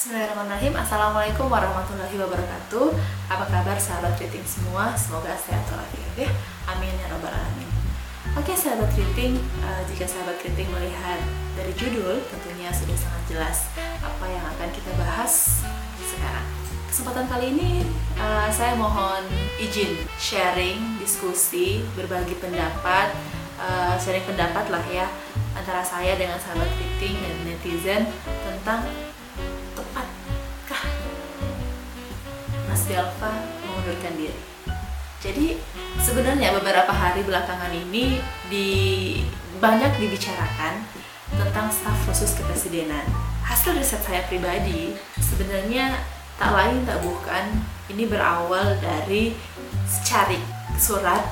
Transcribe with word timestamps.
Bismillahirrahmanirrahim. 0.00 0.72
Assalamualaikum 0.80 1.52
warahmatullahi 1.52 2.16
wabarakatuh. 2.16 2.88
Apa 3.28 3.44
kabar 3.52 3.76
sahabat 3.76 4.16
kriting 4.16 4.40
semua? 4.48 4.96
Semoga 4.96 5.36
sehat 5.36 5.60
walafiat 5.68 6.24
ya 6.24 6.32
Amin 6.72 6.88
ya 6.96 7.12
robbal 7.12 7.28
alamin. 7.28 7.68
Oke 8.32 8.56
sahabat 8.56 8.88
kriting 8.96 9.36
uh, 9.60 9.84
Jika 9.84 10.08
sahabat 10.08 10.40
kriting 10.40 10.72
melihat 10.72 11.20
dari 11.52 11.76
judul 11.76 12.16
Tentunya 12.32 12.72
sudah 12.72 12.96
sangat 12.96 13.22
jelas 13.28 13.68
Apa 14.00 14.24
yang 14.24 14.40
akan 14.40 14.72
kita 14.72 14.88
bahas 14.96 15.60
sekarang. 16.00 16.48
Kesempatan 16.88 17.28
kali 17.28 17.52
ini 17.60 17.84
uh, 18.16 18.48
Saya 18.48 18.80
mohon 18.80 19.28
izin 19.60 20.00
Sharing, 20.16 20.96
diskusi 20.96 21.84
Berbagi 21.92 22.40
pendapat 22.40 23.12
uh, 23.60 24.00
Sharing 24.00 24.24
pendapat 24.24 24.64
lah 24.72 24.84
ya 24.88 25.12
Antara 25.52 25.84
saya 25.84 26.16
dengan 26.16 26.40
sahabat 26.40 26.72
kriting 26.80 27.20
dan 27.20 27.36
netizen 27.44 28.08
Tentang 28.48 28.88
Delva 32.90 33.30
mengundurkan 33.62 34.18
diri? 34.18 34.34
Jadi 35.22 35.54
sebenarnya 36.02 36.50
beberapa 36.58 36.90
hari 36.90 37.22
belakangan 37.22 37.70
ini 37.70 38.18
di 38.50 38.68
banyak 39.62 39.94
dibicarakan 40.02 40.82
tentang 41.38 41.70
staf 41.70 41.94
khusus 42.10 42.34
kepresidenan. 42.34 43.06
Hasil 43.46 43.78
riset 43.78 44.02
saya 44.02 44.26
pribadi 44.26 44.98
sebenarnya 45.22 46.02
tak 46.34 46.50
lain 46.50 46.82
tak 46.82 46.98
bukan 47.06 47.62
ini 47.94 48.10
berawal 48.10 48.74
dari 48.82 49.38
secari 49.86 50.42
surat 50.74 51.22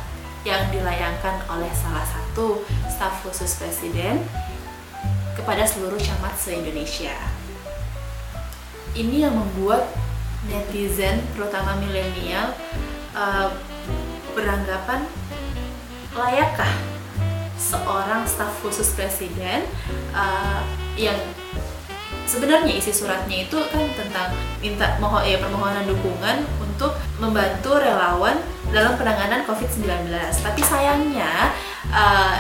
yang 0.47 0.71
dilayangkan 0.71 1.43
oleh 1.51 1.73
salah 1.75 2.07
satu 2.07 2.63
staf 2.87 3.19
khusus 3.27 3.59
presiden 3.59 4.23
kepada 5.35 5.67
seluruh 5.67 5.99
camat 5.99 6.39
se-Indonesia 6.39 7.15
ini 8.99 9.23
yang 9.23 9.35
membuat 9.39 9.87
netizen 10.47 11.19
terutama 11.35 11.75
milenial 11.83 12.55
uh, 13.19 13.51
beranggapan 14.39 15.03
layakkah 16.15 16.71
seorang 17.59 18.23
staf 18.23 18.55
khusus 18.63 18.95
presiden 18.95 19.67
uh, 20.15 20.63
yang 20.95 21.19
sebenarnya 22.29 22.77
isi 22.77 22.95
suratnya 22.95 23.51
itu 23.51 23.59
kan 23.73 23.83
tentang 23.99 24.31
minta 24.63 24.95
mohon 25.03 25.27
ya 25.27 25.43
permohonan 25.43 25.89
dukungan 25.89 26.47
untuk 26.61 26.95
membantu 27.19 27.81
relawan 27.81 28.39
dalam 28.71 28.95
penanganan 29.01 29.43
COVID-19. 29.49 30.13
Tapi 30.45 30.61
sayangnya 30.61 31.57
uh, 31.89 32.37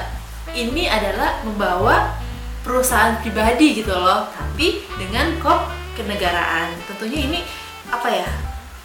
ini 0.52 0.86
adalah 0.86 1.40
membawa 1.42 2.14
perusahaan 2.62 3.16
pribadi 3.24 3.80
gitu 3.80 3.96
loh, 3.96 4.28
tapi 4.28 4.84
dengan 5.00 5.34
kop 5.40 5.72
kenegaraan. 5.96 6.76
Tentunya 6.84 7.24
ini 7.24 7.40
apa 7.88 8.08
ya? 8.08 8.28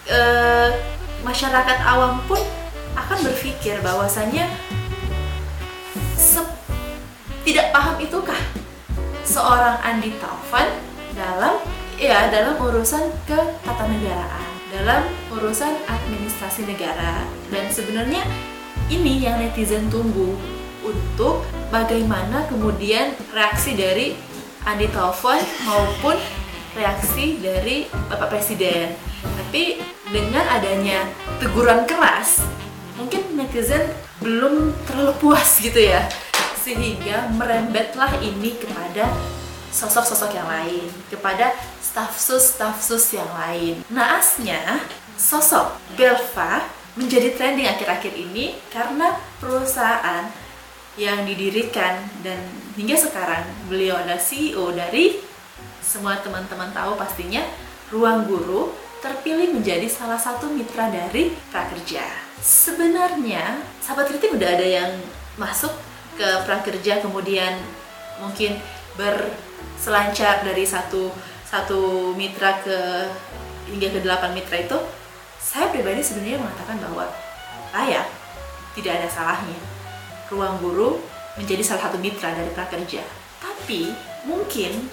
E, 0.07 0.19
masyarakat 1.23 1.77
awam 1.87 2.19
pun 2.27 2.39
akan 2.93 3.19
berpikir 3.23 3.79
bahwasannya 3.83 4.47
tidak 7.43 7.75
paham 7.75 7.99
itukah 7.99 8.39
seorang 9.27 9.75
Andi 9.83 10.15
Taufan 10.17 10.67
dalam 11.11 11.59
ya 11.99 12.31
dalam 12.31 12.55
urusan 12.55 13.11
ketatanegaraan, 13.27 14.49
dalam 14.71 15.03
urusan 15.35 15.75
administrasi 15.85 16.63
negara. 16.65 17.27
Dan 17.51 17.67
sebenarnya 17.67 18.23
ini 18.87 19.27
yang 19.27 19.43
netizen 19.43 19.91
tunggu 19.91 20.39
untuk 20.83 21.43
bagaimana 21.67 22.47
kemudian 22.47 23.15
reaksi 23.35 23.75
dari 23.75 24.15
Andi 24.63 24.87
Taufan 24.91 25.43
maupun 25.67 26.15
reaksi 26.73 27.39
dari 27.41 27.85
Bapak 28.09 28.33
Presiden. 28.33 28.93
Tapi 29.21 29.81
dengan 30.09 30.45
adanya 30.49 31.05
teguran 31.37 31.85
keras, 31.85 32.41
mungkin 32.97 33.37
netizen 33.37 33.93
belum 34.21 34.73
terlalu 34.89 35.13
puas 35.21 35.61
gitu 35.61 35.77
ya. 35.77 36.05
Sehingga 36.63 37.29
merembetlah 37.35 38.17
ini 38.23 38.55
kepada 38.57 39.09
sosok-sosok 39.73 40.31
yang 40.37 40.47
lain, 40.47 40.87
kepada 41.09 41.51
stafsus-stafsus 41.81 43.17
yang 43.17 43.29
lain. 43.33 43.81
Naasnya, 43.89 44.81
sosok 45.17 45.77
Belva 45.97 46.65
menjadi 46.93 47.33
trending 47.33 47.65
akhir-akhir 47.65 48.13
ini 48.13 48.53
karena 48.69 49.17
perusahaan 49.41 50.29
yang 50.93 51.25
didirikan 51.25 52.05
dan 52.21 52.37
hingga 52.77 52.93
sekarang 52.93 53.49
beliau 53.65 53.97
adalah 53.97 54.21
CEO 54.21 54.69
dari 54.77 55.32
semua 55.83 56.17
teman-teman 56.23 56.71
tahu 56.71 56.95
pastinya 56.95 57.43
Ruang 57.91 58.25
Guru 58.25 58.73
terpilih 59.03 59.51
menjadi 59.51 59.85
salah 59.91 60.17
satu 60.17 60.47
mitra 60.47 60.87
dari 60.87 61.35
prakerja. 61.51 62.07
Sebenarnya, 62.39 63.59
sahabat 63.83 64.07
kritik 64.07 64.31
udah 64.31 64.49
ada 64.49 64.63
yang 64.63 64.91
masuk 65.35 65.69
ke 66.15 66.25
prakerja 66.47 67.03
kemudian 67.03 67.57
mungkin 68.21 68.55
berselancar 68.95 70.45
dari 70.45 70.63
satu 70.63 71.09
satu 71.43 72.13
mitra 72.13 72.61
ke 72.61 72.77
hingga 73.69 73.89
ke 73.89 73.99
delapan 74.05 74.37
mitra 74.37 74.61
itu 74.61 74.77
saya 75.41 75.73
pribadi 75.73 76.05
sebenarnya 76.05 76.37
mengatakan 76.37 76.77
bahwa 76.77 77.09
layak 77.73 78.05
tidak 78.77 79.01
ada 79.01 79.07
salahnya 79.09 79.57
ruang 80.29 80.61
guru 80.61 81.01
menjadi 81.33 81.65
salah 81.65 81.89
satu 81.89 81.97
mitra 81.97 82.29
dari 82.33 82.53
prakerja 82.53 83.01
tapi 83.41 83.89
mungkin 84.29 84.85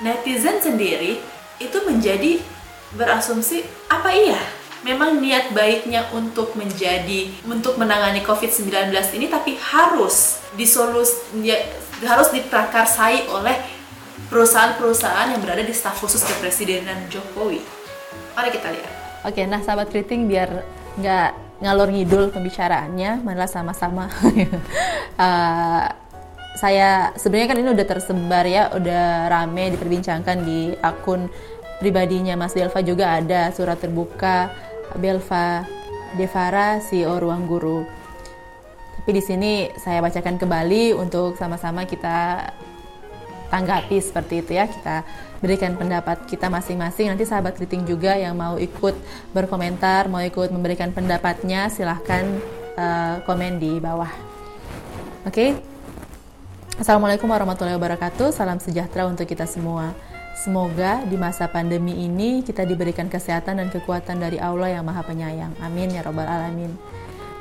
netizen 0.00 0.60
sendiri 0.60 1.20
itu 1.56 1.78
menjadi 1.88 2.40
berasumsi 2.96 3.64
apa 3.88 4.12
iya 4.12 4.40
memang 4.86 5.18
niat 5.18 5.50
baiknya 5.50 6.06
untuk 6.14 6.54
menjadi 6.54 7.32
untuk 7.48 7.74
menangani 7.80 8.22
COVID-19 8.22 8.94
ini 9.18 9.26
tapi 9.26 9.58
harus 9.58 10.38
disolus 10.54 11.26
ya, 11.42 11.58
harus 12.06 12.30
diprakarsai 12.30 13.26
oleh 13.32 13.56
perusahaan-perusahaan 14.30 15.34
yang 15.34 15.40
berada 15.42 15.62
di 15.62 15.74
staf 15.74 15.98
khusus 16.02 16.22
kepresidenan 16.22 17.10
Jokowi. 17.10 17.62
Mari 18.34 18.50
kita 18.54 18.68
lihat. 18.74 18.92
Oke, 19.26 19.42
nah 19.46 19.62
sahabat 19.62 19.90
kriting 19.90 20.30
biar 20.30 20.62
nggak 20.98 21.30
ngalor 21.62 21.88
ngidul 21.88 22.30
pembicaraannya, 22.30 23.24
malah 23.24 23.48
sama-sama 23.48 24.12
uh, 25.16 25.82
saya 26.56 27.12
sebenarnya 27.20 27.48
kan 27.52 27.58
ini 27.60 27.70
udah 27.76 27.86
tersebar 27.86 28.44
ya, 28.48 28.72
udah 28.72 29.28
rame 29.28 29.76
diperbincangkan 29.76 30.36
di 30.42 30.72
akun 30.80 31.28
pribadinya 31.78 32.34
Mas 32.34 32.56
Belva 32.56 32.80
juga 32.80 33.20
ada 33.20 33.52
surat 33.52 33.76
terbuka 33.76 34.48
Belva 34.96 35.68
Devara 36.16 36.80
CEO 36.80 37.12
Ruang 37.20 37.44
Guru. 37.44 37.84
Tapi 38.96 39.10
di 39.12 39.22
sini 39.22 39.52
saya 39.76 40.00
bacakan 40.00 40.40
kembali 40.40 40.96
untuk 40.96 41.36
sama-sama 41.36 41.84
kita 41.84 42.50
tanggapi 43.46 44.02
seperti 44.02 44.42
itu 44.42 44.58
ya 44.58 44.66
kita 44.66 45.06
berikan 45.38 45.78
pendapat 45.78 46.26
kita 46.26 46.50
masing-masing 46.50 47.14
nanti 47.14 47.22
sahabat 47.22 47.54
kriting 47.54 47.86
juga 47.86 48.18
yang 48.18 48.34
mau 48.34 48.58
ikut 48.58 48.98
berkomentar 49.30 50.10
mau 50.10 50.18
ikut 50.18 50.50
memberikan 50.50 50.90
pendapatnya 50.90 51.70
silahkan 51.70 52.26
uh, 52.74 53.22
komen 53.22 53.62
di 53.62 53.78
bawah 53.78 54.10
oke 55.22 55.30
okay? 55.30 55.75
Assalamualaikum 56.76 57.32
warahmatullahi 57.32 57.80
wabarakatuh. 57.80 58.36
Salam 58.36 58.60
sejahtera 58.60 59.08
untuk 59.08 59.24
kita 59.24 59.48
semua. 59.48 59.96
Semoga 60.36 61.00
di 61.08 61.16
masa 61.16 61.48
pandemi 61.48 62.04
ini 62.04 62.44
kita 62.44 62.68
diberikan 62.68 63.08
kesehatan 63.08 63.64
dan 63.64 63.72
kekuatan 63.72 64.20
dari 64.20 64.36
Allah 64.36 64.76
yang 64.76 64.84
Maha 64.84 65.00
Penyayang. 65.00 65.56
Amin 65.64 65.88
ya 65.88 66.04
Robbal 66.04 66.28
'Alamin. 66.28 66.76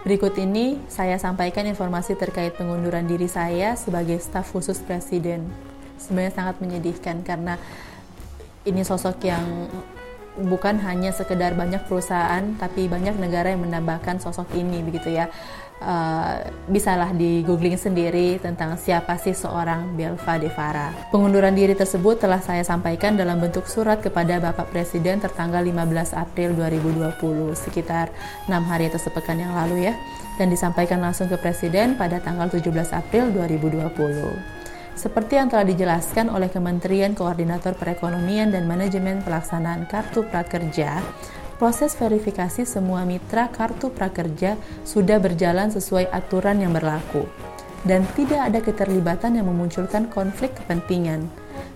Berikut 0.07 0.40
ini 0.40 0.79
saya 0.88 1.19
sampaikan 1.19 1.68
informasi 1.68 2.16
terkait 2.16 2.56
pengunduran 2.56 3.12
diri 3.12 3.28
saya 3.28 3.75
sebagai 3.75 4.24
staf 4.24 4.56
khusus 4.56 4.79
Presiden. 4.79 5.51
Sebenarnya 6.00 6.31
sangat 6.31 6.56
menyedihkan 6.63 7.19
karena 7.28 7.59
ini 8.63 8.88
sosok 8.88 9.19
yang 9.19 9.68
bukan 10.48 10.80
hanya 10.80 11.12
sekedar 11.12 11.59
banyak 11.59 11.83
perusahaan, 11.92 12.56
tapi 12.56 12.88
banyak 12.88 13.19
negara 13.19 13.51
yang 13.51 13.68
menambahkan 13.68 14.24
sosok 14.24 14.56
ini, 14.56 14.80
begitu 14.80 15.12
ya 15.12 15.27
uh, 15.81 16.45
bisalah 16.69 17.12
di 17.12 17.44
googling 17.44 17.75
sendiri 17.75 18.39
tentang 18.39 18.80
siapa 18.80 19.19
sih 19.19 19.36
seorang 19.36 19.95
Belva 19.98 20.39
Devara. 20.39 20.95
Pengunduran 21.12 21.56
diri 21.56 21.75
tersebut 21.75 22.22
telah 22.22 22.39
saya 22.39 22.63
sampaikan 22.63 23.19
dalam 23.19 23.42
bentuk 23.42 23.68
surat 23.68 24.00
kepada 24.00 24.39
Bapak 24.39 24.72
Presiden 24.72 25.19
tertanggal 25.19 25.66
15 25.66 26.16
April 26.16 26.56
2020, 26.56 27.56
sekitar 27.57 28.13
6 28.48 28.54
hari 28.69 28.88
atau 28.88 29.01
sepekan 29.01 29.36
yang 29.36 29.51
lalu 29.56 29.92
ya, 29.92 29.94
dan 30.39 30.51
disampaikan 30.51 31.01
langsung 31.04 31.27
ke 31.27 31.36
Presiden 31.39 32.00
pada 32.00 32.21
tanggal 32.24 32.48
17 32.48 32.71
April 32.95 33.31
2020. 33.33 34.56
Seperti 34.95 35.36
yang 35.36 35.51
telah 35.51 35.68
dijelaskan 35.68 36.31
oleh 36.31 36.48
Kementerian 36.48 37.12
Koordinator 37.12 37.75
Perekonomian 37.75 38.56
dan 38.56 38.63
Manajemen 38.63 39.19
Pelaksanaan 39.28 39.92
Kartu 39.92 40.24
Prakerja, 40.24 41.04
proses 41.56 41.96
verifikasi 41.96 42.68
semua 42.68 43.07
mitra 43.07 43.48
kartu 43.48 43.92
prakerja 43.92 44.60
sudah 44.84 45.18
berjalan 45.19 45.72
sesuai 45.72 46.12
aturan 46.12 46.60
yang 46.60 46.75
berlaku 46.75 47.24
dan 47.86 48.04
tidak 48.18 48.42
ada 48.52 48.60
keterlibatan 48.60 49.38
yang 49.40 49.48
memunculkan 49.48 50.10
konflik 50.10 50.57
kepentingan. 50.57 51.30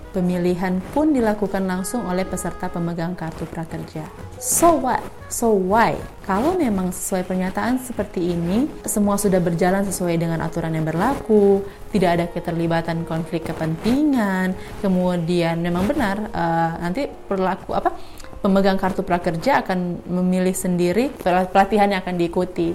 Pemilihan 0.10 0.81
pun 0.90 1.14
dilakukan 1.14 1.70
langsung 1.70 2.02
oleh 2.10 2.26
peserta 2.26 2.66
pemegang 2.66 3.14
kartu 3.14 3.46
prakerja. 3.46 4.10
So 4.42 4.81
what? 4.81 5.06
So 5.30 5.54
why? 5.54 6.02
Kalau 6.26 6.58
memang 6.58 6.90
sesuai 6.90 7.30
pernyataan 7.30 7.78
seperti 7.78 8.34
ini, 8.34 8.66
semua 8.90 9.22
sudah 9.22 9.38
berjalan 9.38 9.86
sesuai 9.86 10.18
dengan 10.18 10.42
aturan 10.42 10.74
yang 10.74 10.81
berlaku, 10.81 11.62
tidak 11.94 12.10
ada 12.18 12.26
keterlibatan 12.26 13.06
konflik 13.06 13.54
kepentingan, 13.54 14.58
kemudian 14.81 15.62
memang 15.62 15.86
benar 15.86 16.26
uh, 16.34 16.81
nanti 16.81 17.06
perlaku 17.06 17.78
apa 17.78 17.94
pemegang 18.39 18.80
kartu 18.80 19.03
prakerja 19.03 19.63
akan 19.63 20.03
memilih 20.07 20.56
sendiri 20.56 21.12
pelatihan 21.24 21.91
yang 21.91 22.01
akan 22.03 22.15
diikuti. 22.15 22.71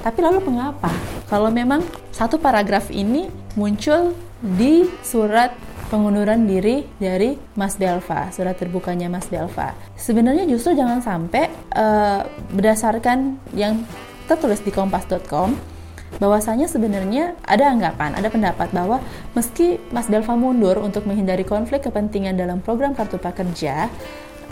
Tapi 0.00 0.18
lalu 0.24 0.40
mengapa? 0.40 0.88
Kalau 1.28 1.52
memang 1.52 1.84
satu 2.14 2.40
paragraf 2.40 2.88
ini 2.88 3.28
muncul 3.54 4.16
di 4.40 4.88
surat 5.04 5.52
pengunduran 5.92 6.46
diri 6.46 6.86
dari 6.96 7.36
Mas 7.58 7.76
Delva, 7.76 8.30
surat 8.30 8.56
terbukanya 8.56 9.10
Mas 9.10 9.26
Delva. 9.26 9.74
Sebenarnya 9.98 10.46
justru 10.46 10.72
jangan 10.72 11.02
sampai 11.02 11.50
uh, 11.74 12.24
berdasarkan 12.54 13.36
yang 13.52 13.82
tertulis 14.30 14.62
di 14.62 14.70
kompas.com 14.70 15.58
bahwasanya 16.18 16.66
sebenarnya 16.66 17.38
ada 17.46 17.70
anggapan, 17.70 18.18
ada 18.18 18.26
pendapat 18.30 18.70
bahwa 18.74 18.98
meski 19.34 19.78
Mas 19.94 20.10
Delva 20.10 20.34
mundur 20.34 20.78
untuk 20.82 21.06
menghindari 21.06 21.46
konflik 21.46 21.86
kepentingan 21.86 22.34
dalam 22.34 22.58
program 22.62 22.94
kartu 22.94 23.18
prakerja, 23.18 23.90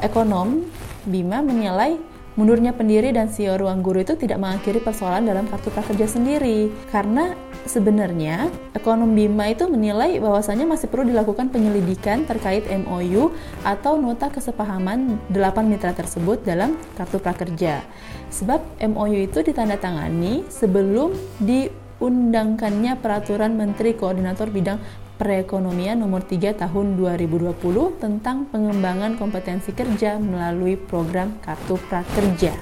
ekonom 0.03 0.65
Bima 1.09 1.41
menilai 1.41 1.97
Mundurnya 2.39 2.71
pendiri 2.71 3.11
dan 3.11 3.27
CEO 3.27 3.59
ruang 3.59 3.83
guru 3.83 4.06
itu 4.06 4.15
tidak 4.15 4.39
mengakhiri 4.39 4.79
persoalan 4.79 5.27
dalam 5.27 5.50
kartu 5.50 5.75
prakerja 5.75 6.06
sendiri. 6.06 6.71
Karena 6.87 7.35
sebenarnya 7.67 8.47
ekonom 8.79 9.11
Bima 9.11 9.50
itu 9.50 9.67
menilai 9.67 10.23
bahwasannya 10.23 10.71
masih 10.71 10.87
perlu 10.87 11.11
dilakukan 11.11 11.50
penyelidikan 11.50 12.31
terkait 12.31 12.62
MOU 12.71 13.35
atau 13.67 13.99
nota 13.99 14.31
kesepahaman 14.31 15.19
8 15.35 15.67
mitra 15.67 15.91
tersebut 15.91 16.47
dalam 16.47 16.79
kartu 16.95 17.19
prakerja. 17.19 17.83
Sebab 18.31 18.62
MOU 18.87 19.27
itu 19.27 19.43
ditandatangani 19.43 20.47
sebelum 20.47 21.19
diundangkannya 21.43 23.03
peraturan 23.03 23.59
Menteri 23.59 23.99
Koordinator 23.99 24.47
Bidang 24.47 24.79
Perekonomian 25.19 25.99
nomor 25.99 26.23
3 26.23 26.55
tahun 26.55 26.94
2020 26.94 27.50
tentang 27.99 28.47
pengembangan 28.55 29.19
kompetensi 29.19 29.75
kerja 29.75 30.15
melalui 30.15 30.79
program 30.79 31.35
Kartu 31.43 31.75
Prakerja. 31.91 32.55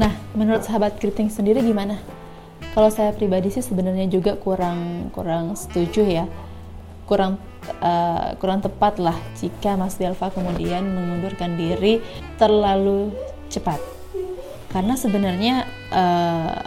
Nah, 0.00 0.08
menurut 0.32 0.64
sahabat 0.64 0.96
Kriting 0.96 1.28
sendiri 1.28 1.60
gimana? 1.60 2.00
Kalau 2.72 2.88
saya 2.88 3.12
pribadi 3.12 3.52
sih 3.52 3.60
sebenarnya 3.60 4.08
juga 4.08 4.32
kurang 4.40 5.12
kurang 5.12 5.52
setuju 5.60 6.08
ya. 6.08 6.24
Kurang 7.04 7.36
uh, 7.84 8.32
kurang 8.40 8.64
tepat 8.64 8.96
lah 8.96 9.20
jika 9.36 9.76
Mas 9.76 10.00
Delva 10.00 10.32
kemudian 10.32 10.80
mengundurkan 10.80 11.60
diri 11.60 12.00
terlalu 12.40 13.12
cepat. 13.52 13.76
Karena 14.72 14.96
sebenarnya 14.96 15.68
uh, 15.92 16.64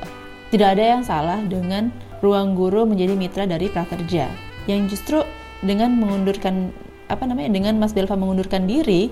tidak 0.54 0.78
ada 0.78 0.84
yang 0.94 1.02
salah 1.02 1.42
dengan 1.42 1.90
ruang 2.22 2.54
guru 2.54 2.86
menjadi 2.86 3.18
mitra 3.18 3.50
dari 3.50 3.74
prakerja 3.74 4.53
yang 4.70 4.88
justru 4.88 5.24
dengan 5.64 5.96
mengundurkan 5.96 6.72
apa 7.08 7.24
namanya 7.28 7.52
dengan 7.52 7.76
Mas 7.80 7.92
Belva 7.92 8.16
mengundurkan 8.16 8.68
diri 8.68 9.12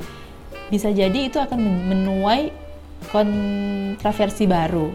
bisa 0.72 0.92
jadi 0.92 1.28
itu 1.28 1.38
akan 1.40 1.60
menuai 1.92 2.52
kontroversi 3.12 4.48
baru. 4.48 4.92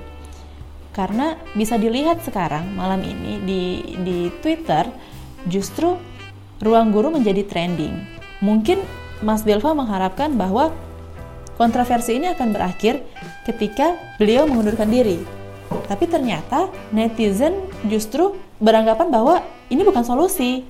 Karena 0.96 1.36
bisa 1.52 1.76
dilihat 1.76 2.24
sekarang 2.24 2.72
malam 2.72 3.04
ini 3.04 3.44
di 3.44 3.62
di 4.00 4.18
Twitter 4.40 4.88
justru 5.44 6.00
ruang 6.64 6.88
guru 6.88 7.12
menjadi 7.12 7.44
trending. 7.44 8.00
Mungkin 8.40 8.80
Mas 9.20 9.44
Belva 9.44 9.76
mengharapkan 9.76 10.32
bahwa 10.36 10.72
kontroversi 11.60 12.16
ini 12.16 12.32
akan 12.32 12.52
berakhir 12.52 13.04
ketika 13.44 13.96
beliau 14.16 14.48
mengundurkan 14.48 14.88
diri 14.88 15.35
tapi 15.86 16.10
ternyata 16.10 16.68
netizen 16.90 17.66
justru 17.86 18.34
beranggapan 18.58 19.08
bahwa 19.08 19.42
ini 19.70 19.82
bukan 19.82 20.02
solusi. 20.02 20.66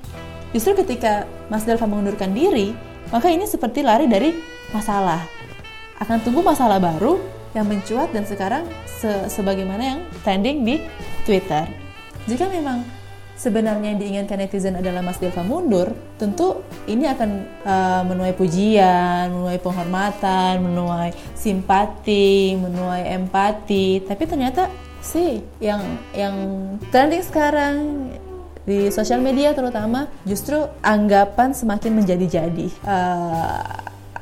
Justru 0.54 0.78
ketika 0.78 1.28
Mas 1.52 1.66
Delva 1.68 1.84
mengundurkan 1.84 2.32
diri, 2.32 2.72
maka 3.12 3.28
ini 3.28 3.44
seperti 3.44 3.84
lari 3.84 4.08
dari 4.08 4.32
masalah. 4.72 5.20
Akan 6.00 6.20
tunggu 6.20 6.40
masalah 6.40 6.80
baru 6.80 7.20
yang 7.56 7.66
mencuat 7.68 8.12
dan 8.12 8.28
sekarang 8.28 8.68
se 8.84 9.08
sebagaimana 9.32 9.82
yang 9.82 10.00
trending 10.20 10.64
di 10.64 10.76
Twitter. 11.24 11.64
Jika 12.28 12.52
memang 12.52 12.84
sebenarnya 13.36 13.92
yang 13.94 14.00
diinginkan 14.00 14.40
netizen 14.40 14.80
adalah 14.80 15.04
Mas 15.04 15.20
Delva 15.20 15.44
mundur, 15.44 15.92
tentu 16.16 16.64
ini 16.88 17.04
akan 17.04 17.30
uh, 17.64 18.02
menuai 18.08 18.32
pujian, 18.32 19.32
menuai 19.32 19.60
penghormatan, 19.60 20.64
menuai 20.64 21.12
simpati, 21.36 22.56
menuai 22.56 23.12
empati. 23.12 24.04
Tapi 24.04 24.24
ternyata 24.24 24.68
sih 25.06 25.38
yang 25.62 25.80
yang 26.10 26.34
trending 26.90 27.22
sekarang 27.22 27.74
di 28.66 28.90
sosial 28.90 29.22
media 29.22 29.54
terutama 29.54 30.10
justru 30.26 30.66
anggapan 30.82 31.54
semakin 31.54 32.02
menjadi-jadi. 32.02 32.68
Uh, 32.82 33.62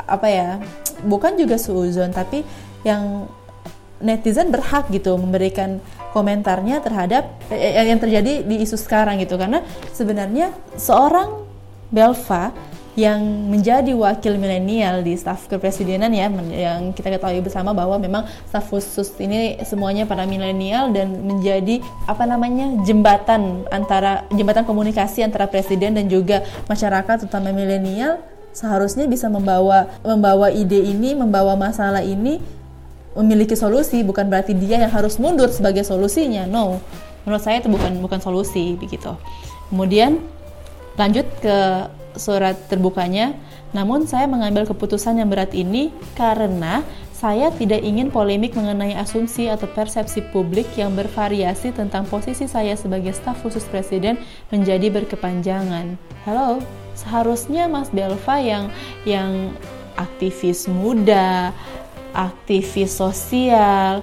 apa 0.05 0.29
ya 0.29 0.61
bukan 1.09 1.33
juga 1.41 1.57
suuzon 1.57 2.13
tapi 2.13 2.45
yang 2.85 3.25
netizen 4.05 4.53
berhak 4.53 4.93
gitu 4.93 5.17
memberikan 5.17 5.81
komentarnya 6.13 6.85
terhadap 6.85 7.25
eh, 7.49 7.89
yang 7.89 7.97
terjadi 7.97 8.45
di 8.45 8.61
isu 8.61 8.77
sekarang 8.77 9.17
gitu. 9.25 9.41
Karena 9.41 9.65
sebenarnya 9.97 10.53
seorang 10.77 11.49
Belva 11.89 12.53
yang 12.95 13.51
menjadi 13.51 13.91
wakil 13.91 14.39
milenial 14.39 15.03
di 15.03 15.19
staf 15.19 15.51
kepresidenan 15.51 16.15
ya 16.15 16.31
yang 16.55 16.95
kita 16.95 17.11
ketahui 17.11 17.43
bersama 17.43 17.75
bahwa 17.75 17.99
memang 17.99 18.23
staf 18.47 18.71
khusus 18.71 19.11
ini 19.19 19.59
semuanya 19.67 20.07
para 20.07 20.23
milenial 20.25 20.95
dan 20.95 21.11
menjadi 21.27 21.83
apa 22.07 22.23
namanya 22.23 22.79
jembatan 22.87 23.67
antara 23.75 24.23
jembatan 24.31 24.63
komunikasi 24.63 25.27
antara 25.27 25.51
presiden 25.51 25.99
dan 25.99 26.07
juga 26.07 26.47
masyarakat 26.71 27.27
terutama 27.27 27.51
milenial 27.51 28.23
seharusnya 28.55 29.11
bisa 29.11 29.27
membawa 29.27 29.91
membawa 30.07 30.55
ide 30.55 30.79
ini 30.79 31.19
membawa 31.19 31.59
masalah 31.59 32.07
ini 32.07 32.39
memiliki 33.19 33.55
solusi. 33.55 34.03
Bukan 34.03 34.27
berarti 34.31 34.55
dia 34.55 34.83
yang 34.83 34.93
harus 34.95 35.19
mundur 35.19 35.51
sebagai 35.51 35.83
solusinya. 35.87 36.47
No 36.47 36.79
menurut 37.25 37.41
saya 37.41 37.59
itu 37.59 37.73
bukan 37.73 38.05
bukan 38.05 38.21
solusi 38.21 38.77
begitu. 38.77 39.17
Kemudian 39.73 40.21
lanjut 40.95 41.27
ke 41.41 41.89
surat 42.15 42.57
terbukanya, 42.71 43.35
namun 43.75 44.07
saya 44.07 44.31
mengambil 44.31 44.67
keputusan 44.67 45.19
yang 45.19 45.31
berat 45.31 45.51
ini 45.55 45.91
karena 46.15 46.87
saya 47.15 47.49
tidak 47.55 47.81
ingin 47.81 48.13
polemik 48.13 48.53
mengenai 48.53 48.95
asumsi 49.01 49.49
atau 49.49 49.65
persepsi 49.71 50.21
publik 50.35 50.69
yang 50.77 50.93
bervariasi 50.93 51.73
tentang 51.73 52.05
posisi 52.05 52.45
saya 52.45 52.77
sebagai 52.77 53.15
staf 53.17 53.41
khusus 53.41 53.65
presiden 53.65 54.21
menjadi 54.53 54.93
berkepanjangan. 54.93 55.97
Halo, 56.29 56.61
seharusnya 56.93 57.65
Mas 57.71 57.89
Belva 57.89 58.37
yang 58.43 58.69
yang 59.09 59.55
aktivis 59.97 60.67
muda, 60.67 61.55
aktivis 62.13 62.93
sosial, 62.95 64.03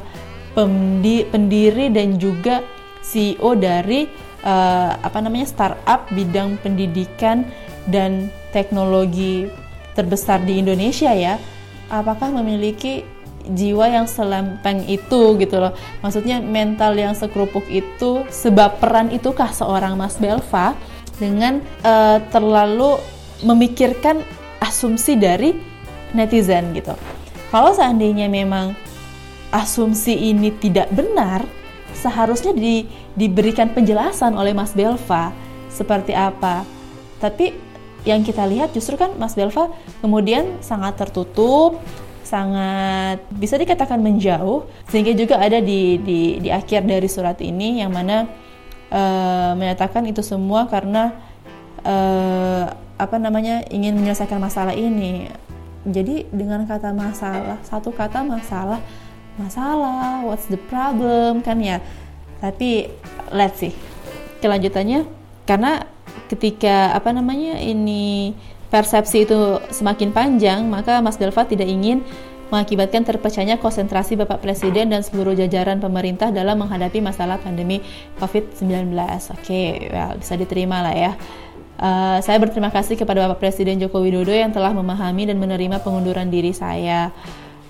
pendiri 0.55 1.87
dan 1.91 2.19
juga 2.19 2.63
CEO 3.03 3.55
dari 3.55 4.07
uh, 4.43 4.91
apa 4.99 5.19
namanya 5.23 5.47
startup 5.47 6.07
bidang 6.11 6.59
pendidikan 6.61 7.47
dan 7.87 8.29
teknologi 8.51 9.49
terbesar 9.97 10.43
di 10.43 10.59
Indonesia 10.61 11.11
ya, 11.11 11.39
apakah 11.91 12.31
memiliki 12.31 13.03
jiwa 13.41 13.89
yang 13.89 14.05
selempeng 14.05 14.85
itu 14.85 15.35
gitu 15.41 15.57
loh. 15.57 15.73
Maksudnya 16.05 16.39
mental 16.39 16.93
yang 16.93 17.17
sekerupuk 17.17 17.65
itu, 17.67 18.21
sebab 18.29 18.77
peran 18.77 19.09
itukah 19.09 19.49
seorang 19.49 19.97
Mas 19.97 20.15
Belva 20.21 20.77
dengan 21.17 21.61
uh, 21.81 22.21
terlalu 22.29 23.01
memikirkan 23.41 24.21
asumsi 24.61 25.17
dari 25.17 25.57
netizen 26.13 26.73
gitu. 26.77 26.93
Kalau 27.49 27.73
seandainya 27.73 28.29
memang 28.29 28.77
asumsi 29.51 30.15
ini 30.31 30.53
tidak 30.55 30.87
benar, 30.93 31.43
seharusnya 31.91 32.55
di, 32.55 32.87
diberikan 33.17 33.73
penjelasan 33.73 34.37
oleh 34.37 34.55
Mas 34.55 34.71
Belva 34.71 35.33
seperti 35.67 36.15
apa. 36.15 36.63
Tapi 37.19 37.70
yang 38.07 38.25
kita 38.25 38.45
lihat 38.49 38.73
justru 38.73 38.97
kan 38.97 39.13
Mas 39.17 39.37
Belva 39.37 39.69
kemudian 40.01 40.57
sangat 40.63 40.97
tertutup, 40.97 41.77
sangat 42.25 43.21
bisa 43.29 43.57
dikatakan 43.57 44.01
menjauh 44.01 44.65
sehingga 44.89 45.13
juga 45.13 45.37
ada 45.37 45.61
di 45.61 46.01
di, 46.01 46.19
di 46.41 46.49
akhir 46.49 46.85
dari 46.85 47.05
surat 47.05 47.37
ini 47.43 47.83
yang 47.83 47.93
mana 47.93 48.25
uh, 48.89 49.53
menyatakan 49.53 50.05
itu 50.09 50.25
semua 50.25 50.65
karena 50.65 51.13
uh, 51.85 52.65
apa 52.97 53.17
namanya 53.17 53.65
ingin 53.69 53.97
menyelesaikan 53.97 54.41
masalah 54.41 54.73
ini. 54.73 55.29
Jadi 55.81 56.29
dengan 56.29 56.61
kata 56.69 56.93
masalah, 56.93 57.57
satu 57.65 57.89
kata 57.89 58.21
masalah, 58.21 58.77
masalah, 59.41 60.21
what's 60.21 60.45
the 60.45 60.61
problem 60.69 61.41
kan 61.41 61.57
ya. 61.57 61.81
Tapi 62.37 62.89
let's 63.33 63.61
see 63.61 63.73
kelanjutannya 64.41 65.05
karena 65.45 65.85
ketika 66.31 66.95
apa 66.95 67.11
namanya 67.11 67.59
ini 67.59 68.31
persepsi 68.71 69.27
itu 69.27 69.59
semakin 69.67 70.15
panjang, 70.15 70.63
maka 70.71 71.03
Mas 71.03 71.19
Delva 71.19 71.43
tidak 71.43 71.67
ingin 71.67 71.99
mengakibatkan 72.51 73.07
terpecahnya 73.07 73.59
konsentrasi 73.59 74.19
Bapak 74.19 74.43
Presiden 74.43 74.91
dan 74.91 75.03
seluruh 75.03 75.31
jajaran 75.35 75.79
pemerintah 75.79 76.35
dalam 76.35 76.59
menghadapi 76.59 76.99
masalah 76.99 77.39
pandemi 77.39 77.79
COVID-19. 78.19 78.91
Oke, 79.31 79.87
well, 79.87 80.19
bisa 80.19 80.35
diterima 80.35 80.83
lah 80.83 80.95
ya. 80.95 81.11
Uh, 81.81 82.19
saya 82.21 82.37
berterima 82.37 82.69
kasih 82.69 82.99
kepada 82.99 83.23
Bapak 83.25 83.39
Presiden 83.39 83.79
Joko 83.79 84.03
Widodo 84.03 84.35
yang 84.35 84.51
telah 84.51 84.75
memahami 84.75 85.31
dan 85.31 85.39
menerima 85.39 85.79
pengunduran 85.79 86.27
diri 86.27 86.51
saya. 86.51 87.15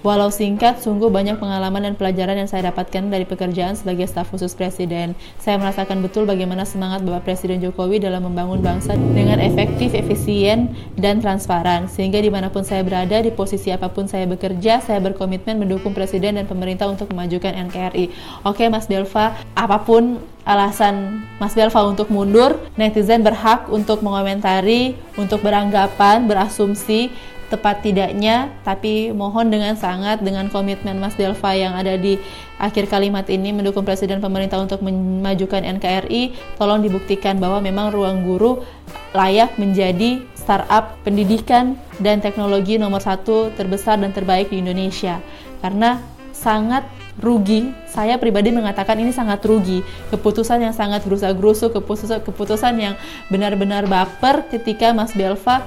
Walau 0.01 0.33
singkat, 0.33 0.81
sungguh 0.81 1.13
banyak 1.13 1.37
pengalaman 1.37 1.85
dan 1.85 1.93
pelajaran 1.93 2.33
yang 2.33 2.49
saya 2.49 2.73
dapatkan 2.73 3.13
dari 3.13 3.21
pekerjaan 3.21 3.77
sebagai 3.77 4.09
staf 4.09 4.33
khusus 4.33 4.57
Presiden. 4.57 5.13
Saya 5.37 5.61
merasakan 5.61 6.01
betul 6.01 6.25
bagaimana 6.25 6.65
semangat 6.65 7.05
Bapak 7.05 7.29
Presiden 7.29 7.61
Jokowi 7.61 8.01
dalam 8.01 8.25
membangun 8.25 8.65
bangsa 8.65 8.97
dengan 8.97 9.37
efektif, 9.37 9.93
efisien, 9.93 10.73
dan 10.97 11.21
transparan. 11.21 11.85
Sehingga 11.85 12.17
di 12.17 12.33
mana 12.33 12.49
pun 12.49 12.65
saya 12.65 12.81
berada, 12.81 13.21
di 13.21 13.29
posisi 13.29 13.69
apa 13.69 13.93
pun 13.93 14.09
saya 14.09 14.25
bekerja, 14.25 14.81
saya 14.81 14.97
berkomitmen 15.05 15.61
mendukung 15.61 15.93
Presiden 15.93 16.41
dan 16.41 16.49
pemerintah 16.49 16.89
untuk 16.89 17.13
memajukan 17.13 17.53
NKRI. 17.69 18.09
Oke 18.41 18.73
Mas 18.73 18.89
Delva, 18.89 19.37
apa 19.53 19.85
pun 19.85 20.17
alasan 20.45 21.25
Mas 21.37 21.53
Belva 21.53 21.85
untuk 21.85 22.09
mundur, 22.09 22.57
netizen 22.77 23.21
berhak 23.21 23.69
untuk 23.69 24.01
mengomentari, 24.01 24.97
untuk 25.17 25.45
beranggapan, 25.45 26.25
berasumsi, 26.25 27.13
tepat 27.51 27.83
tidaknya, 27.83 28.47
tapi 28.63 29.11
mohon 29.11 29.51
dengan 29.51 29.75
sangat 29.75 30.23
dengan 30.23 30.47
komitmen 30.47 31.03
Mas 31.03 31.19
Delva 31.19 31.51
yang 31.51 31.75
ada 31.75 31.99
di 31.99 32.15
akhir 32.55 32.87
kalimat 32.87 33.27
ini 33.27 33.51
mendukung 33.51 33.83
Presiden 33.83 34.23
pemerintah 34.23 34.63
untuk 34.63 34.79
memajukan 34.79 35.59
NKRI, 35.77 36.55
tolong 36.55 36.79
dibuktikan 36.79 37.43
bahwa 37.43 37.59
memang 37.59 37.91
ruang 37.91 38.23
guru 38.23 38.63
layak 39.11 39.59
menjadi 39.59 40.23
startup 40.39 40.95
pendidikan 41.03 41.75
dan 41.99 42.23
teknologi 42.23 42.79
nomor 42.79 43.03
satu 43.03 43.51
terbesar 43.59 43.99
dan 43.99 44.15
terbaik 44.15 44.47
di 44.47 44.63
Indonesia. 44.63 45.19
Karena 45.59 45.99
sangat 46.31 46.87
rugi, 47.21 47.69
saya 47.85 48.17
pribadi 48.17 48.49
mengatakan 48.49 48.97
ini 48.97 49.13
sangat 49.13 49.45
rugi. 49.45 49.85
Keputusan 50.09 50.59
yang 50.65 50.73
sangat 50.73 51.05
gerusa-gerusu, 51.05 51.69
keputusan, 51.69 52.25
keputusan 52.25 52.73
yang 52.81 52.95
benar-benar 53.29 53.85
baper 53.85 54.49
ketika 54.49 54.91
Mas 54.91 55.13
Belva 55.13 55.63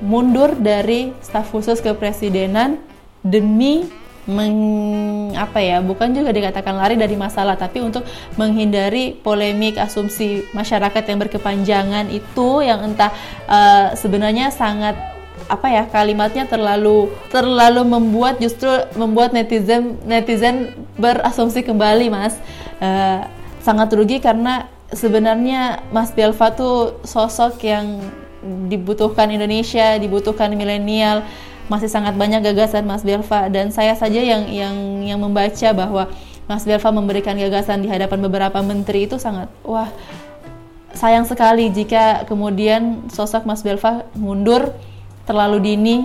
mundur 0.00 0.56
dari 0.56 1.12
staf 1.24 1.52
khusus 1.52 1.80
kepresidenan 1.80 2.80
demi 3.24 3.84
meng, 4.26 5.30
apa 5.38 5.62
ya 5.62 5.78
bukan 5.78 6.10
juga 6.10 6.34
dikatakan 6.34 6.74
lari 6.74 6.98
dari 6.98 7.14
masalah 7.14 7.54
tapi 7.54 7.78
untuk 7.78 8.02
menghindari 8.34 9.14
polemik 9.14 9.78
asumsi 9.78 10.42
masyarakat 10.50 11.02
yang 11.06 11.18
berkepanjangan 11.22 12.10
itu 12.10 12.60
yang 12.60 12.82
entah 12.82 13.14
uh, 13.46 13.94
sebenarnya 13.94 14.50
sangat 14.50 15.15
apa 15.46 15.68
ya 15.70 15.84
kalimatnya 15.86 16.48
terlalu 16.50 17.12
terlalu 17.30 17.86
membuat 17.86 18.42
justru 18.42 18.68
membuat 18.98 19.30
netizen 19.30 20.00
netizen 20.02 20.74
berasumsi 20.98 21.62
kembali 21.62 22.10
mas. 22.10 22.34
Uh, 22.82 23.24
sangat 23.66 23.90
rugi 23.98 24.22
karena 24.22 24.70
sebenarnya 24.94 25.82
Mas 25.90 26.14
Belva 26.14 26.54
tuh 26.54 27.02
sosok 27.02 27.58
yang 27.66 27.98
dibutuhkan 28.70 29.26
Indonesia, 29.26 29.98
dibutuhkan 29.98 30.54
milenial, 30.54 31.26
masih 31.66 31.90
sangat 31.90 32.14
banyak 32.14 32.46
gagasan 32.46 32.86
Mas 32.86 33.02
Belva 33.02 33.50
dan 33.50 33.74
saya 33.74 33.98
saja 33.98 34.22
yang 34.22 34.46
yang 34.46 34.74
yang 35.02 35.18
membaca 35.18 35.74
bahwa 35.74 36.06
Mas 36.46 36.62
Belva 36.62 36.94
memberikan 36.94 37.34
gagasan 37.34 37.82
di 37.82 37.90
hadapan 37.90 38.22
beberapa 38.22 38.62
menteri 38.62 39.10
itu 39.10 39.18
sangat 39.18 39.50
wah 39.66 39.90
sayang 40.94 41.26
sekali 41.26 41.66
jika 41.74 42.22
kemudian 42.30 43.10
sosok 43.10 43.42
Mas 43.50 43.66
Belva 43.66 44.06
mundur 44.14 44.70
terlalu 45.26 45.58
dini 45.60 45.96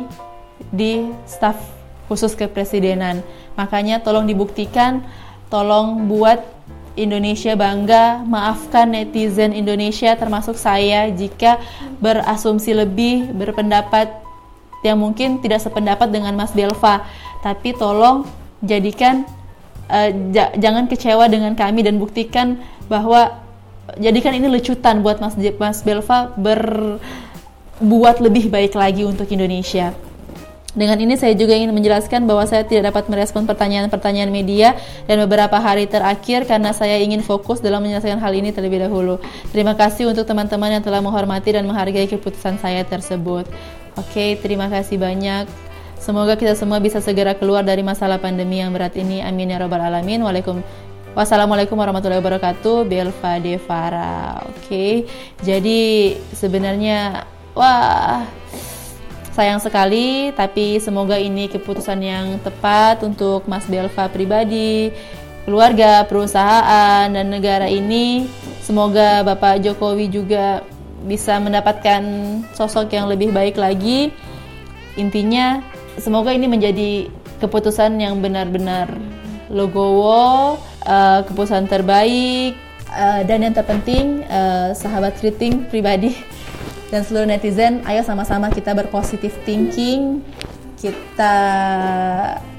di 0.73 1.07
staf 1.29 1.57
khusus 2.11 2.35
kepresidenan. 2.35 3.23
Makanya 3.55 4.03
tolong 4.03 4.27
dibuktikan, 4.27 5.05
tolong 5.47 6.11
buat 6.11 6.43
Indonesia 6.99 7.55
bangga, 7.55 8.19
maafkan 8.27 8.91
netizen 8.91 9.55
Indonesia 9.55 10.11
termasuk 10.19 10.59
saya 10.59 11.07
jika 11.07 11.55
berasumsi 12.03 12.75
lebih, 12.75 13.31
berpendapat 13.31 14.11
yang 14.83 14.99
mungkin 14.99 15.39
tidak 15.39 15.63
sependapat 15.63 16.11
dengan 16.11 16.35
Mas 16.35 16.51
Belva. 16.51 17.07
Tapi 17.39 17.71
tolong 17.71 18.27
jadikan 18.59 19.23
uh, 19.87 20.09
jangan 20.59 20.91
kecewa 20.91 21.31
dengan 21.31 21.55
kami 21.55 21.79
dan 21.79 21.95
buktikan 21.95 22.59
bahwa 22.91 23.39
jadikan 23.95 24.35
ini 24.35 24.51
lecutan 24.51 24.99
buat 24.99 25.23
Mas 25.23 25.39
Mas 25.57 25.79
Belva 25.87 26.35
berbuat 27.81 28.21
lebih 28.21 28.53
baik 28.53 28.77
lagi 28.77 29.01
untuk 29.01 29.25
Indonesia. 29.33 29.89
Dengan 30.71 30.95
ini 31.03 31.19
saya 31.19 31.35
juga 31.35 31.51
ingin 31.51 31.75
menjelaskan 31.75 32.23
bahwa 32.23 32.47
saya 32.47 32.63
tidak 32.63 32.93
dapat 32.93 33.11
merespon 33.11 33.43
pertanyaan-pertanyaan 33.43 34.31
media 34.31 34.79
dan 35.03 35.19
beberapa 35.27 35.59
hari 35.59 35.83
terakhir 35.83 36.47
karena 36.47 36.71
saya 36.71 36.95
ingin 36.95 37.19
fokus 37.19 37.59
dalam 37.59 37.83
menyelesaikan 37.83 38.23
hal 38.23 38.31
ini 38.31 38.55
terlebih 38.55 38.79
dahulu. 38.87 39.19
Terima 39.51 39.75
kasih 39.75 40.07
untuk 40.07 40.23
teman-teman 40.23 40.79
yang 40.79 40.83
telah 40.85 41.03
menghormati 41.03 41.51
dan 41.51 41.67
menghargai 41.67 42.07
keputusan 42.07 42.55
saya 42.63 42.87
tersebut. 42.87 43.49
Oke, 43.99 44.39
terima 44.39 44.71
kasih 44.71 44.95
banyak. 44.95 45.49
Semoga 45.99 46.39
kita 46.39 46.55
semua 46.55 46.79
bisa 46.79 47.03
segera 47.03 47.35
keluar 47.35 47.67
dari 47.67 47.83
masalah 47.83 48.15
pandemi 48.21 48.63
yang 48.63 48.71
berat 48.71 48.95
ini. 48.95 49.19
Amin 49.19 49.51
ya 49.51 49.59
robbal 49.59 49.83
alamin. 49.83 50.23
Waalaikum 50.23 50.63
Wassalamualaikum 51.11 51.75
warahmatullahi 51.75 52.23
wabarakatuh. 52.23 52.87
Belva 52.87 53.43
Devara. 53.43 54.39
Oke. 54.47 55.03
Jadi 55.43 56.15
sebenarnya 56.31 57.27
wah 57.55 58.27
Sayang 59.31 59.63
sekali, 59.63 60.35
tapi 60.35 60.75
semoga 60.83 61.15
ini 61.15 61.47
keputusan 61.47 62.03
yang 62.03 62.35
tepat 62.43 62.99
untuk 62.99 63.47
Mas 63.47 63.63
Belva 63.63 64.11
pribadi, 64.11 64.91
keluarga, 65.47 66.03
perusahaan, 66.03 67.07
dan 67.07 67.31
negara 67.31 67.63
ini. 67.71 68.27
Semoga 68.59 69.23
Bapak 69.23 69.63
Jokowi 69.63 70.11
juga 70.11 70.67
bisa 71.07 71.39
mendapatkan 71.39 72.03
sosok 72.51 72.91
yang 72.91 73.07
lebih 73.07 73.31
baik 73.31 73.55
lagi. 73.55 74.11
Intinya, 74.99 75.63
semoga 75.95 76.35
ini 76.35 76.51
menjadi 76.51 77.07
keputusan 77.39 78.03
yang 78.03 78.19
benar-benar 78.19 78.91
logowo, 79.47 80.59
uh, 80.83 81.23
keputusan 81.23 81.71
terbaik, 81.71 82.59
uh, 82.91 83.23
dan 83.23 83.47
yang 83.47 83.55
terpenting, 83.55 84.27
uh, 84.27 84.75
sahabat 84.75 85.15
kriting 85.23 85.63
pribadi 85.71 86.19
dan 86.91 87.07
seluruh 87.07 87.23
netizen, 87.23 87.79
ayo 87.87 88.03
sama-sama 88.03 88.51
kita 88.51 88.75
berpositif 88.75 89.31
thinking, 89.47 90.19
kita 90.75 91.35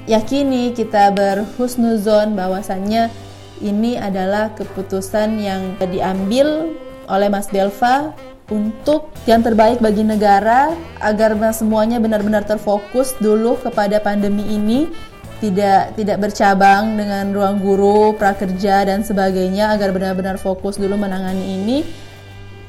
yakini, 0.09 0.73
kita 0.73 1.13
berhusnuzon 1.13 2.33
bahwasannya 2.33 3.13
ini 3.61 3.95
adalah 3.95 4.49
keputusan 4.57 5.37
yang 5.37 5.77
diambil 5.77 6.73
oleh 7.05 7.29
Mas 7.29 7.45
Delva 7.53 8.11
untuk 8.49 9.13
yang 9.29 9.45
terbaik 9.45 9.79
bagi 9.79 10.01
negara 10.03 10.73
agar 10.99 11.37
semuanya 11.55 12.01
benar-benar 12.01 12.43
terfokus 12.43 13.15
dulu 13.21 13.55
kepada 13.61 14.01
pandemi 14.03 14.43
ini 14.49 14.91
tidak 15.39 15.93
tidak 15.99 16.17
bercabang 16.23 16.95
dengan 16.95 17.35
ruang 17.35 17.59
guru, 17.59 18.15
prakerja 18.15 18.87
dan 18.87 19.03
sebagainya 19.03 19.75
agar 19.75 19.91
benar-benar 19.91 20.39
fokus 20.39 20.79
dulu 20.79 20.95
menangani 20.95 21.45
ini. 21.59 21.77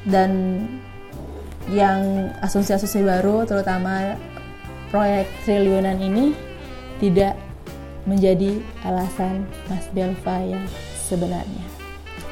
Dan 0.05 0.29
yang 1.71 2.29
asumsi-asumsi 2.45 3.01
baru 3.01 3.45
terutama 3.47 4.17
proyek 4.93 5.25
triliunan 5.43 5.97
ini 5.97 6.37
tidak 7.01 7.33
menjadi 8.05 8.61
alasan 8.85 9.49
Mas 9.65 9.89
Belva 9.91 10.37
yang 10.45 10.65
sebenarnya. 11.09 11.65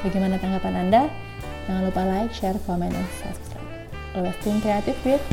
Bagaimana 0.06 0.38
tanggapan 0.38 0.86
Anda? 0.86 1.02
Jangan 1.66 1.82
lupa 1.88 2.02
like, 2.04 2.30
share, 2.30 2.60
comment, 2.68 2.92
dan 2.92 3.06
subscribe. 3.18 3.68
Always 4.14 4.36
think 4.44 4.62
creative 4.62 4.98
with 5.02 5.24